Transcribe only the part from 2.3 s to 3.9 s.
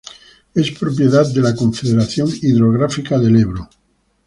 Hidrográfica del Ebro.